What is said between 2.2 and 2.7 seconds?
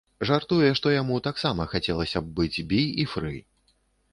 б быць